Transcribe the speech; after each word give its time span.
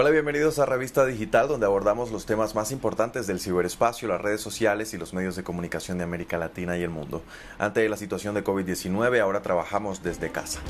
Hola, 0.00 0.08
bienvenidos 0.08 0.58
a 0.58 0.64
Revista 0.64 1.04
Digital, 1.04 1.46
donde 1.46 1.66
abordamos 1.66 2.10
los 2.10 2.24
temas 2.24 2.54
más 2.54 2.72
importantes 2.72 3.26
del 3.26 3.38
ciberespacio, 3.38 4.08
las 4.08 4.18
redes 4.18 4.40
sociales 4.40 4.94
y 4.94 4.96
los 4.96 5.12
medios 5.12 5.36
de 5.36 5.42
comunicación 5.42 5.98
de 5.98 6.04
América 6.04 6.38
Latina 6.38 6.78
y 6.78 6.82
el 6.82 6.88
mundo. 6.88 7.22
Ante 7.58 7.86
la 7.86 7.98
situación 7.98 8.34
de 8.34 8.42
COVID-19, 8.42 9.20
ahora 9.20 9.42
trabajamos 9.42 10.02
desde 10.02 10.32
casa. 10.32 10.60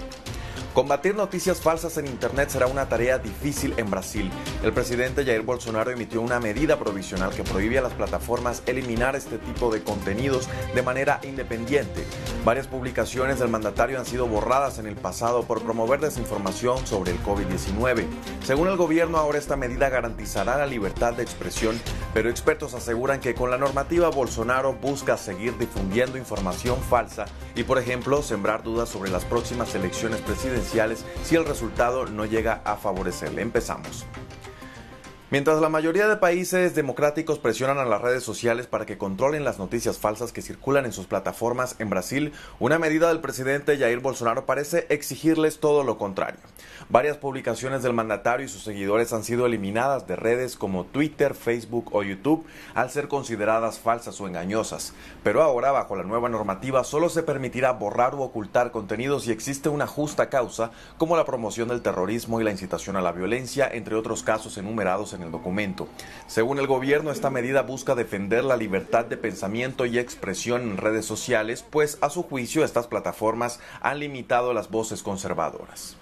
Combatir 0.74 1.16
noticias 1.16 1.60
falsas 1.60 1.98
en 1.98 2.06
Internet 2.06 2.50
será 2.50 2.68
una 2.68 2.88
tarea 2.88 3.18
difícil 3.18 3.74
en 3.76 3.90
Brasil. 3.90 4.30
El 4.62 4.72
presidente 4.72 5.24
Jair 5.24 5.42
Bolsonaro 5.42 5.90
emitió 5.90 6.20
una 6.20 6.38
medida 6.38 6.78
provisional 6.78 7.30
que 7.30 7.42
prohíbe 7.42 7.78
a 7.78 7.82
las 7.82 7.92
plataformas 7.92 8.62
eliminar 8.66 9.16
este 9.16 9.38
tipo 9.38 9.72
de 9.72 9.82
contenidos 9.82 10.48
de 10.72 10.82
manera 10.82 11.18
independiente. 11.24 12.04
Varias 12.44 12.68
publicaciones 12.68 13.40
del 13.40 13.48
mandatario 13.48 13.98
han 13.98 14.06
sido 14.06 14.28
borradas 14.28 14.78
en 14.78 14.86
el 14.86 14.94
pasado 14.94 15.42
por 15.42 15.60
promover 15.60 15.98
desinformación 15.98 16.86
sobre 16.86 17.10
el 17.10 17.22
COVID-19. 17.24 18.06
Según 18.44 18.68
el 18.68 18.76
gobierno, 18.76 19.18
ahora 19.18 19.38
esta 19.38 19.56
medida 19.56 19.88
garantizará 19.88 20.56
la 20.56 20.66
libertad 20.66 21.14
de 21.14 21.24
expresión, 21.24 21.80
pero 22.14 22.30
expertos 22.30 22.74
aseguran 22.74 23.18
que 23.18 23.34
con 23.34 23.50
la 23.50 23.58
normativa 23.58 24.08
Bolsonaro 24.08 24.74
busca 24.74 25.16
seguir 25.16 25.58
difundiendo 25.58 26.16
información 26.16 26.80
falsa 26.80 27.24
y, 27.56 27.64
por 27.64 27.78
ejemplo, 27.78 28.22
sembrar 28.22 28.62
dudas 28.62 28.88
sobre 28.88 29.10
las 29.10 29.24
próximas 29.24 29.74
elecciones 29.74 30.20
presidenciales 30.20 30.59
si 30.64 31.36
el 31.36 31.44
resultado 31.44 32.06
no 32.06 32.24
llega 32.24 32.60
a 32.64 32.76
favorecerle. 32.76 33.42
Empezamos. 33.42 34.06
Mientras 35.30 35.60
la 35.60 35.68
mayoría 35.68 36.08
de 36.08 36.16
países 36.16 36.74
democráticos 36.74 37.38
presionan 37.38 37.78
a 37.78 37.84
las 37.84 38.02
redes 38.02 38.24
sociales 38.24 38.66
para 38.66 38.84
que 38.84 38.98
controlen 38.98 39.44
las 39.44 39.60
noticias 39.60 39.96
falsas 39.96 40.32
que 40.32 40.42
circulan 40.42 40.86
en 40.86 40.92
sus 40.92 41.06
plataformas 41.06 41.76
en 41.78 41.88
Brasil, 41.88 42.32
una 42.58 42.80
medida 42.80 43.06
del 43.06 43.20
presidente 43.20 43.78
Jair 43.78 44.00
Bolsonaro 44.00 44.44
parece 44.44 44.88
exigirles 44.88 45.60
todo 45.60 45.84
lo 45.84 45.98
contrario. 45.98 46.40
Varias 46.88 47.16
publicaciones 47.16 47.84
del 47.84 47.92
mandatario 47.92 48.46
y 48.46 48.48
sus 48.48 48.64
seguidores 48.64 49.12
han 49.12 49.22
sido 49.22 49.46
eliminadas 49.46 50.08
de 50.08 50.16
redes 50.16 50.56
como 50.56 50.84
Twitter, 50.84 51.34
Facebook 51.34 51.94
o 51.94 52.02
YouTube 52.02 52.44
al 52.74 52.90
ser 52.90 53.06
consideradas 53.06 53.78
falsas 53.78 54.20
o 54.20 54.26
engañosas. 54.26 54.94
Pero 55.22 55.42
ahora, 55.42 55.70
bajo 55.70 55.94
la 55.94 56.02
nueva 56.02 56.28
normativa, 56.28 56.82
solo 56.82 57.08
se 57.08 57.22
permitirá 57.22 57.70
borrar 57.70 58.16
u 58.16 58.22
ocultar 58.22 58.72
contenidos 58.72 59.22
si 59.22 59.30
existe 59.30 59.68
una 59.68 59.86
justa 59.86 60.28
causa, 60.28 60.72
como 60.98 61.16
la 61.16 61.24
promoción 61.24 61.68
del 61.68 61.82
terrorismo 61.82 62.40
y 62.40 62.44
la 62.44 62.50
incitación 62.50 62.96
a 62.96 63.00
la 63.00 63.12
violencia, 63.12 63.68
entre 63.72 63.94
otros 63.94 64.24
casos 64.24 64.58
enumerados 64.58 65.12
en 65.12 65.19
el 65.22 65.30
documento. 65.30 65.88
Según 66.26 66.58
el 66.58 66.66
gobierno, 66.66 67.10
esta 67.10 67.30
medida 67.30 67.62
busca 67.62 67.94
defender 67.94 68.44
la 68.44 68.56
libertad 68.56 69.04
de 69.04 69.16
pensamiento 69.16 69.86
y 69.86 69.98
expresión 69.98 70.62
en 70.62 70.76
redes 70.76 71.04
sociales, 71.04 71.64
pues 71.68 71.98
a 72.00 72.10
su 72.10 72.22
juicio 72.22 72.64
estas 72.64 72.86
plataformas 72.86 73.60
han 73.80 74.00
limitado 74.00 74.52
las 74.52 74.70
voces 74.70 75.02
conservadoras. 75.02 75.99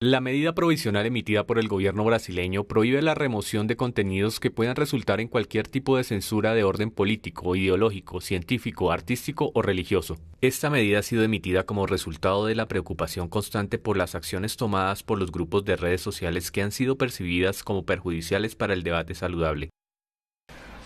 La 0.00 0.20
medida 0.20 0.54
provisional 0.54 1.06
emitida 1.06 1.44
por 1.44 1.58
el 1.58 1.66
gobierno 1.66 2.04
brasileño 2.04 2.62
prohíbe 2.62 3.02
la 3.02 3.16
remoción 3.16 3.66
de 3.66 3.76
contenidos 3.76 4.38
que 4.38 4.52
puedan 4.52 4.76
resultar 4.76 5.18
en 5.20 5.26
cualquier 5.26 5.66
tipo 5.66 5.96
de 5.96 6.04
censura 6.04 6.54
de 6.54 6.62
orden 6.62 6.92
político, 6.92 7.56
ideológico, 7.56 8.20
científico, 8.20 8.92
artístico 8.92 9.50
o 9.54 9.60
religioso. 9.60 10.16
Esta 10.40 10.70
medida 10.70 11.00
ha 11.00 11.02
sido 11.02 11.24
emitida 11.24 11.64
como 11.64 11.88
resultado 11.88 12.46
de 12.46 12.54
la 12.54 12.68
preocupación 12.68 13.26
constante 13.26 13.78
por 13.78 13.96
las 13.96 14.14
acciones 14.14 14.56
tomadas 14.56 15.02
por 15.02 15.18
los 15.18 15.32
grupos 15.32 15.64
de 15.64 15.74
redes 15.74 16.00
sociales 16.00 16.52
que 16.52 16.62
han 16.62 16.70
sido 16.70 16.96
percibidas 16.96 17.64
como 17.64 17.84
perjudiciales 17.84 18.54
para 18.54 18.74
el 18.74 18.84
debate 18.84 19.16
saludable. 19.16 19.70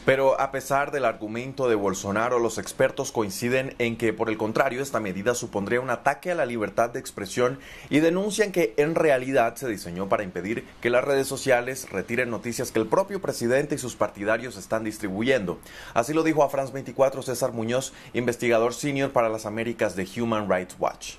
Pero 0.05 0.41
a 0.41 0.51
pesar 0.51 0.91
del 0.91 1.05
argumento 1.05 1.69
de 1.69 1.77
Bolsonaro, 1.77 2.41
los 2.41 2.59
expertos 2.59 3.13
coinciden 3.13 3.77
en 3.79 3.97
que, 3.97 4.13
por 4.13 4.31
el 4.31 4.37
contrario, 4.37 4.83
esta 4.83 4.99
medida 4.99 5.37
supondría 5.37 5.81
un 5.81 5.91
ataque 5.91 6.33
a 6.33 6.35
la 6.35 6.45
libertad 6.45 6.91
de 6.91 6.99
expresión 6.99 7.61
y 7.89 8.01
denuncian 8.01 8.51
que 8.51 8.75
en 8.79 8.97
realidad 8.97 9.55
se 9.55 9.69
diseñó 9.69 10.09
para 10.09 10.25
impedir 10.25 10.65
que 10.81 10.91
las 10.91 11.05
redes 11.05 11.29
sociales 11.29 11.89
retiren 11.93 12.31
noticias 12.31 12.73
que 12.73 12.81
el 12.81 12.89
propio 12.89 13.23
presidente 13.23 13.77
y 13.77 13.79
sus 13.79 13.95
partidarios 13.95 14.57
están 14.57 14.83
distribuyendo. 14.83 15.61
Así 15.95 16.13
lo 16.13 16.25
dijo 16.25 16.43
a 16.43 16.51
France 16.51 16.73
24 16.73 17.23
César 17.23 17.53
Muñoz, 17.53 17.93
investigador 18.13 18.75
senior 18.75 19.13
para 19.13 19.29
las 19.29 19.47
Américas 19.47 19.95
de 19.95 20.09
Human 20.21 20.51
Rights 20.51 20.75
Watch. 20.81 21.15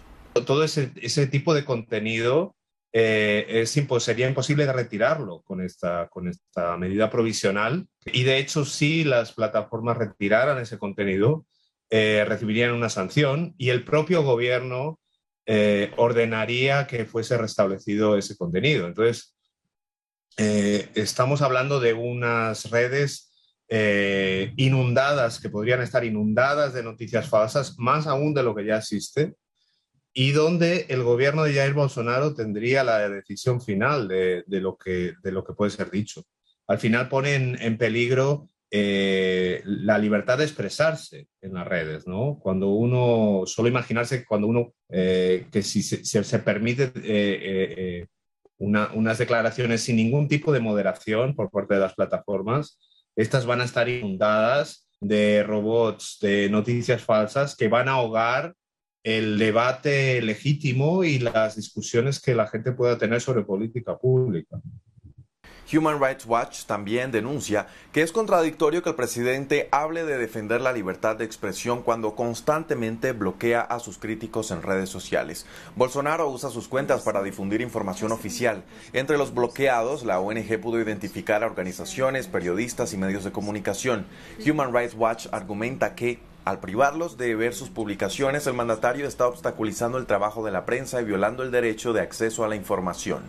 Todo 0.45 0.65
ese, 0.65 0.91
ese 0.97 1.25
tipo 1.27 1.53
de 1.53 1.63
contenido 1.63 2.53
eh, 2.95 3.45
es 3.47 3.71
sería 4.03 4.27
imposible 4.27 4.71
retirarlo 4.71 5.41
con 5.41 5.61
esta, 5.61 6.07
con 6.09 6.27
esta 6.27 6.77
medida 6.77 7.09
provisional. 7.09 7.87
Y 8.05 8.21
de 8.21 8.37
hecho, 8.37 8.65
si 8.65 9.03
las 9.03 9.33
plataformas 9.33 9.97
retiraran 9.97 10.59
ese 10.59 10.77
contenido, 10.77 11.47
eh, 11.89 12.23
recibirían 12.27 12.71
una 12.71 12.89
sanción 12.89 13.55
y 13.57 13.69
el 13.69 13.83
propio 13.83 14.21
gobierno 14.21 14.99
eh, 15.47 15.91
ordenaría 15.97 16.85
que 16.85 17.05
fuese 17.05 17.35
restablecido 17.35 18.15
ese 18.15 18.37
contenido. 18.37 18.85
Entonces, 18.85 19.35
estamos 20.37 21.43
hablando 21.43 21.79
de 21.79 21.93
unas 21.93 22.69
redes 22.71 23.31
inundadas, 24.55 25.39
que 25.39 25.49
podrían 25.49 25.81
estar 25.81 26.03
inundadas 26.03 26.73
de 26.73 26.83
noticias 26.83 27.27
falsas, 27.27 27.77
más 27.77 28.07
aún 28.07 28.33
de 28.33 28.43
lo 28.43 28.55
que 28.55 28.65
ya 28.65 28.77
existe, 28.77 29.35
y 30.13 30.31
donde 30.31 30.85
el 30.89 31.03
gobierno 31.03 31.43
de 31.43 31.53
Jair 31.53 31.73
Bolsonaro 31.73 32.35
tendría 32.35 32.83
la 32.83 33.09
decisión 33.09 33.59
final 33.61 34.07
de, 34.07 34.43
lo, 34.47 34.77
que, 34.77 35.15
que 35.23 35.53
puede 35.53 35.71
ser 35.71 35.89
dicho. 35.89 36.23
Al 36.67 36.77
final 36.77 37.09
ponen 37.09 37.57
en 37.59 37.77
peligro 37.77 38.47
eh, 38.69 39.61
la 39.65 39.97
libertad 39.97 40.37
de 40.37 40.45
expresarse 40.45 41.27
en 41.41 41.55
las 41.55 41.67
redes, 41.67 42.07
¿no? 42.07 42.39
Cuando 42.41 42.69
uno, 42.69 43.43
solo 43.45 43.67
imaginarse 43.67 44.23
cuando 44.25 44.47
uno, 44.47 44.73
eh, 44.89 45.47
que 45.51 45.63
si 45.63 45.81
se, 45.81 46.39
permite 46.39 46.91
eh, 47.03 48.07
unas 48.57 49.17
declaraciones 49.17 49.81
sin 49.81 49.95
ningún 49.95 50.27
tipo 50.27 50.51
de 50.51 50.59
moderación 50.59 51.35
por 51.35 51.49
parte 51.49 51.73
de 51.73 51.81
las 51.81 51.95
plataformas, 51.95 52.79
estas 53.15 53.45
van 53.45 53.61
a 53.61 53.65
estar 53.65 53.89
inundadas 53.89 54.87
de 54.99 55.43
robots, 55.43 56.17
de 56.21 56.49
noticias 56.49 57.01
falsas 57.03 57.55
que 57.55 57.67
van 57.67 57.89
a 57.89 57.93
ahogar 57.93 58.55
el 59.03 59.37
debate 59.37 60.21
legítimo 60.21 61.03
y 61.03 61.19
las 61.19 61.55
discusiones 61.57 62.21
que 62.21 62.33
la 62.33 62.47
gente 62.47 62.71
pueda 62.71 62.97
tener 62.97 63.19
sobre 63.21 63.43
política 63.43 63.97
pública. 63.97 64.61
Human 65.71 65.99
Rights 65.99 66.25
Watch 66.25 66.65
también 66.65 67.11
denuncia 67.11 67.67
que 67.91 68.01
es 68.01 68.11
contradictorio 68.11 68.83
que 68.83 68.89
el 68.89 68.95
presidente 68.95 69.69
hable 69.71 70.03
de 70.03 70.17
defender 70.17 70.61
la 70.61 70.73
libertad 70.73 71.15
de 71.15 71.25
expresión 71.25 71.81
cuando 71.81 72.15
constantemente 72.15 73.11
bloquea 73.11 73.61
a 73.61 73.79
sus 73.79 73.97
críticos 73.97 74.51
en 74.51 74.61
redes 74.61 74.89
sociales. 74.89 75.45
Bolsonaro 75.75 76.29
usa 76.29 76.49
sus 76.49 76.67
cuentas 76.67 77.01
para 77.01 77.23
difundir 77.23 77.61
información 77.61 78.11
oficial. 78.11 78.63
Entre 78.93 79.17
los 79.17 79.33
bloqueados, 79.33 80.03
la 80.03 80.19
ONG 80.19 80.59
pudo 80.61 80.79
identificar 80.79 81.43
a 81.43 81.47
organizaciones, 81.47 82.27
periodistas 82.27 82.93
y 82.93 82.97
medios 82.97 83.23
de 83.23 83.31
comunicación. 83.31 84.05
Human 84.45 84.73
Rights 84.73 84.95
Watch 84.95 85.27
argumenta 85.31 85.95
que 85.95 86.19
al 86.45 86.59
privarlos 86.59 87.17
de 87.17 87.35
ver 87.35 87.53
sus 87.53 87.69
publicaciones, 87.69 88.47
el 88.47 88.53
mandatario 88.53 89.07
está 89.07 89.27
obstaculizando 89.27 89.97
el 89.97 90.05
trabajo 90.05 90.43
de 90.43 90.51
la 90.51 90.65
prensa 90.65 91.01
y 91.01 91.05
violando 91.05 91.43
el 91.43 91.51
derecho 91.51 91.93
de 91.93 92.01
acceso 92.01 92.43
a 92.43 92.49
la 92.49 92.55
información. 92.55 93.21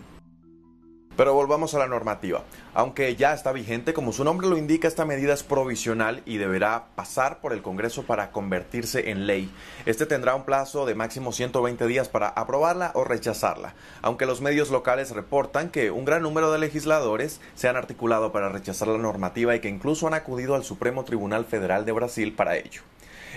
Pero 1.16 1.32
volvamos 1.32 1.72
a 1.74 1.78
la 1.78 1.86
normativa. 1.86 2.42
Aunque 2.74 3.14
ya 3.14 3.32
está 3.34 3.52
vigente, 3.52 3.94
como 3.94 4.12
su 4.12 4.24
nombre 4.24 4.48
lo 4.48 4.58
indica, 4.58 4.88
esta 4.88 5.04
medida 5.04 5.32
es 5.32 5.44
provisional 5.44 6.22
y 6.26 6.38
deberá 6.38 6.86
pasar 6.96 7.40
por 7.40 7.52
el 7.52 7.62
Congreso 7.62 8.02
para 8.02 8.32
convertirse 8.32 9.10
en 9.10 9.28
ley. 9.28 9.48
Este 9.86 10.06
tendrá 10.06 10.34
un 10.34 10.44
plazo 10.44 10.86
de 10.86 10.96
máximo 10.96 11.30
120 11.30 11.86
días 11.86 12.08
para 12.08 12.26
aprobarla 12.30 12.90
o 12.94 13.04
rechazarla, 13.04 13.74
aunque 14.02 14.26
los 14.26 14.40
medios 14.40 14.70
locales 14.70 15.12
reportan 15.12 15.70
que 15.70 15.92
un 15.92 16.04
gran 16.04 16.22
número 16.22 16.50
de 16.50 16.58
legisladores 16.58 17.40
se 17.54 17.68
han 17.68 17.76
articulado 17.76 18.32
para 18.32 18.48
rechazar 18.48 18.88
la 18.88 18.98
normativa 18.98 19.54
y 19.54 19.60
que 19.60 19.68
incluso 19.68 20.08
han 20.08 20.14
acudido 20.14 20.56
al 20.56 20.64
Supremo 20.64 21.04
Tribunal 21.04 21.44
Federal 21.44 21.84
de 21.84 21.92
Brasil 21.92 22.32
para 22.32 22.56
ello. 22.56 22.82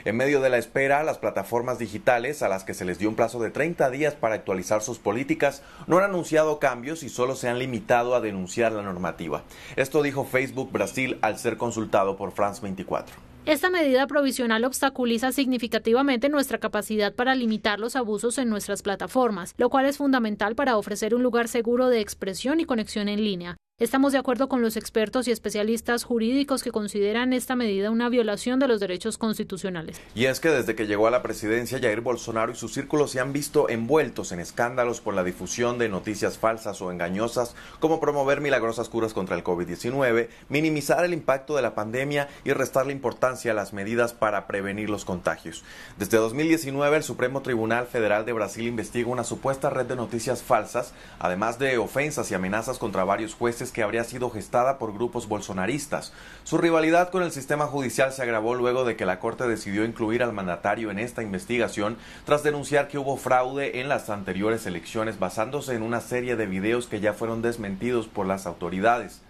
En 0.06 0.16
medio 0.16 0.42
de 0.42 0.50
la 0.50 0.58
espera, 0.58 1.04
las 1.04 1.18
plataformas 1.18 1.80
digitales, 1.80 2.42
a 2.44 2.50
las 2.50 2.64
que 2.64 2.74
se 2.74 2.86
les 2.86 3.00
dio 3.00 3.10
un 3.10 3.16
plazo 3.16 3.40
de 3.40 3.52
30 3.52 3.90
días 3.90 4.14
para 4.16 4.36
actualizar 4.36 4.82
sus 4.82 5.00
políticas, 5.00 5.64
no 5.88 5.98
han 5.98 6.04
anunciado 6.04 6.60
cambios 6.60 7.04
y 7.04 7.10
solo 7.10 7.36
se 7.36 7.50
han 7.50 7.60
limitado 7.60 8.16
a 8.16 8.22
denunciar 8.22 8.72
la 8.72 8.84
normativa. 8.84 9.44
Esto 9.76 10.02
dijo 10.02 10.26
Facebook 10.26 10.72
Brasil 10.72 11.18
al 11.22 11.38
ser 11.38 11.58
consultado 11.58 12.18
por 12.18 12.32
France 12.32 12.62
24. 12.62 13.16
Esta 13.46 13.70
medida 13.70 14.08
provisional 14.08 14.66
obstaculiza 14.66 15.32
significativamente 15.32 16.28
nuestra 16.28 16.58
capacidad 16.58 17.14
para 17.16 17.34
limitar 17.34 17.80
los 17.80 17.96
abusos 17.96 18.38
en 18.40 18.50
nuestras 18.50 18.82
plataformas, 18.82 19.54
lo 19.58 19.70
cual 19.70 19.86
es 19.86 19.98
fundamental 19.98 20.54
para 20.54 20.76
ofrecer 20.76 21.16
un 21.16 21.24
lugar 21.24 21.48
seguro 21.48 21.88
de 21.88 22.02
expresión 22.02 22.60
y 22.60 22.66
conexión 22.66 23.08
en 23.08 23.24
línea. 23.24 23.58
Estamos 23.80 24.12
de 24.12 24.18
acuerdo 24.18 24.50
con 24.50 24.64
los 24.64 24.76
expertos 24.76 25.28
y 25.28 25.32
especialistas 25.32 26.04
jurídicos 26.04 26.64
que 26.64 26.72
consideran 26.72 27.32
esta 27.32 27.56
medida 27.56 27.92
una 27.92 28.10
violación 28.10 28.58
de 28.60 28.68
los 28.68 28.80
derechos 28.80 29.20
constitucionales. 29.20 30.02
Y 30.16 30.26
es 30.26 30.40
que 30.40 30.50
desde 30.50 30.74
que 30.74 30.88
llegó 30.88 31.06
a 31.06 31.12
la 31.12 31.22
presidencia, 31.22 31.78
Jair 31.80 32.02
Bolsonaro 32.02 32.52
y 32.52 32.56
sus 32.56 32.74
círculos 32.74 33.12
se 33.12 33.20
han 33.20 33.34
visto 33.34 33.70
envueltos 33.70 34.32
en 34.32 34.40
escándalos 34.40 35.00
por 35.00 35.14
la 35.14 35.24
difusión 35.24 35.78
de 35.78 35.90
noticias 35.90 36.40
falsas 36.40 36.82
o 36.82 36.92
engañosas, 36.92 37.54
como 37.80 38.00
promover 38.00 38.42
milagrosas 38.42 38.90
curas 38.90 39.14
contra 39.14 39.36
el 39.36 39.44
COVID-19, 39.44 40.28
minimizar 40.50 41.06
el 41.06 41.14
impacto 41.14 41.56
de 41.56 41.62
la 41.62 41.76
pandemia 41.76 42.30
y 42.46 42.54
restarle 42.54 42.94
importancia 42.94 43.52
a 43.52 43.54
las 43.54 43.74
medidas 43.74 44.12
para 44.12 44.48
prevenir 44.48 44.90
los 44.90 45.06
contagios. 45.06 45.64
Desde 46.00 46.18
2019, 46.18 46.98
el 46.98 47.04
Supremo 47.04 47.44
Tribunal 47.44 47.86
Federal 47.86 48.26
de 48.26 48.34
Brasil 48.34 48.66
investiga 48.66 49.12
una 49.12 49.24
supuesta 49.24 49.70
red 49.70 49.86
de 49.86 49.96
noticias 49.96 50.42
falsas, 50.42 50.94
además 51.20 51.60
de 51.60 51.78
ofensas 51.78 52.32
y 52.32 52.34
amenazas 52.34 52.80
contra 52.80 53.04
varios 53.04 53.36
jueces 53.36 53.67
que 53.72 53.84
habría 53.84 54.04
sido 54.04 54.30
gestada 54.30 54.78
por 54.78 54.94
grupos 54.94 55.28
bolsonaristas. 55.28 56.14
Su 56.44 56.58
rivalidad 56.58 57.10
con 57.10 57.24
el 57.24 57.32
sistema 57.32 57.68
judicial 57.68 58.12
se 58.12 58.22
agravó 58.22 58.56
luego 58.56 58.86
de 58.86 58.96
que 58.96 59.06
la 59.06 59.20
Corte 59.20 59.48
decidió 59.48 59.86
incluir 59.86 60.24
al 60.24 60.34
mandatario 60.34 60.92
en 60.92 61.00
esta 61.00 61.24
investigación 61.24 61.98
tras 62.26 62.44
denunciar 62.44 62.88
que 62.88 62.98
hubo 62.98 63.18
fraude 63.18 63.80
en 63.80 63.90
las 63.90 64.10
anteriores 64.10 64.66
elecciones 64.66 65.20
basándose 65.20 65.76
en 65.76 65.84
una 65.84 66.02
serie 66.02 66.36
de 66.36 66.46
videos 66.46 66.88
que 66.88 67.00
ya 67.00 67.14
fueron 67.14 67.42
desmentidos 67.42 68.08
por 68.08 68.26
las 68.26 68.46
autoridades. 68.46 69.22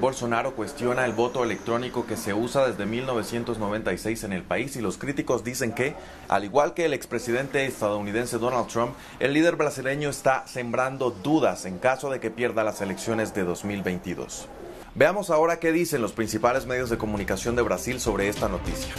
Bolsonaro 0.00 0.54
cuestiona 0.54 1.04
el 1.04 1.12
voto 1.12 1.44
electrónico 1.44 2.06
que 2.06 2.16
se 2.16 2.34
usa 2.34 2.66
desde 2.66 2.86
1996 2.86 4.24
en 4.24 4.32
el 4.32 4.42
país 4.42 4.74
y 4.76 4.80
los 4.80 4.98
críticos 4.98 5.44
dicen 5.44 5.72
que, 5.72 5.94
al 6.28 6.44
igual 6.44 6.74
que 6.74 6.86
el 6.86 6.94
expresidente 6.94 7.66
estadounidense 7.66 8.38
Donald 8.38 8.66
Trump, 8.68 8.94
el 9.20 9.32
líder 9.32 9.56
brasileño 9.56 10.08
está 10.08 10.46
sembrando 10.46 11.10
dudas 11.10 11.66
en 11.66 11.78
caso 11.78 12.10
de 12.10 12.20
que 12.20 12.30
pierda 12.30 12.64
las 12.64 12.80
elecciones 12.80 13.34
de 13.34 13.44
2022. 13.44 14.48
Veamos 14.94 15.30
ahora 15.30 15.58
qué 15.58 15.72
dicen 15.72 16.02
los 16.02 16.12
principales 16.12 16.66
medios 16.66 16.90
de 16.90 16.98
comunicación 16.98 17.56
de 17.56 17.62
Brasil 17.62 17.98
sobre 17.98 18.28
esta 18.28 18.48
noticia. 18.48 18.92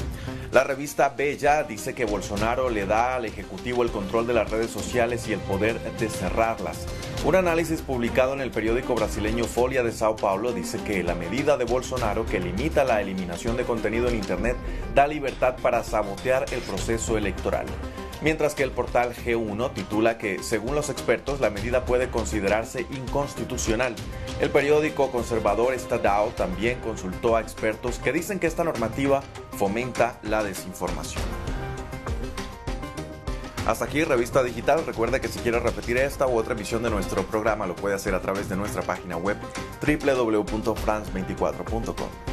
La 0.51 0.63
revista 0.63 1.10
Bella 1.10 1.63
dice 1.63 1.94
que 1.94 2.06
Bolsonaro 2.06 2.69
le 2.69 2.88
da 2.88 3.16
al 3.16 3.25
Ejecutivo 3.25 3.84
el 3.84 3.92
control 3.92 4.25
de 4.25 4.34
las 4.34 4.50
redes 4.50 4.72
sociales 4.72 5.28
y 5.28 5.34
el 5.34 5.40
poder 5.40 5.80
de 5.80 6.10
cerrarlas. 6.10 6.88
Un 7.25 7.35
análisis 7.35 7.81
publicado 7.81 8.33
en 8.33 8.41
el 8.41 8.51
periódico 8.51 8.95
brasileño 8.95 9.45
Folia 9.45 9.81
de 9.81 9.93
Sao 9.93 10.17
Paulo 10.17 10.51
dice 10.51 10.77
que 10.83 11.03
la 11.03 11.15
medida 11.15 11.55
de 11.55 11.63
Bolsonaro 11.63 12.25
que 12.25 12.41
limita 12.41 12.83
la 12.83 12.99
eliminación 12.99 13.55
de 13.55 13.63
contenido 13.63 14.09
en 14.09 14.15
Internet 14.15 14.57
da 14.93 15.07
libertad 15.07 15.55
para 15.61 15.85
sabotear 15.85 16.45
el 16.51 16.59
proceso 16.59 17.17
electoral 17.17 17.65
mientras 18.23 18.55
que 18.55 18.63
el 18.63 18.71
portal 18.71 19.13
G1 19.13 19.73
titula 19.73 20.17
que, 20.17 20.41
según 20.41 20.75
los 20.75 20.89
expertos, 20.89 21.41
la 21.41 21.49
medida 21.49 21.85
puede 21.85 22.09
considerarse 22.09 22.87
inconstitucional. 22.91 23.95
El 24.39 24.49
periódico 24.49 25.11
conservador 25.11 25.73
Estadao 25.73 26.29
también 26.29 26.79
consultó 26.79 27.35
a 27.35 27.41
expertos 27.41 27.99
que 27.99 28.13
dicen 28.13 28.39
que 28.39 28.47
esta 28.47 28.63
normativa 28.63 29.21
fomenta 29.57 30.19
la 30.23 30.41
desinformación. 30.41 31.43
Hasta 33.65 33.86
aquí 33.86 34.04
Revista 34.04 34.44
Digital. 34.44 34.86
Recuerda 34.86 35.21
que 35.21 35.30
si 35.30 35.39
quiere 35.39 35.60
repetir 35.60 35.98
esta 35.98 36.27
u 36.27 36.38
otra 36.38 36.54
emisión 36.54 36.83
de 36.83 36.89
nuestro 36.89 37.24
programa 37.24 37.65
lo 37.65 37.75
puede 37.75 37.95
hacer 37.95 38.13
a 38.13 38.21
través 38.21 38.50
de 38.50 38.57
nuestra 38.57 38.81
página 38.81 39.15
web 39.18 39.38
www.france24.com. 39.81 42.32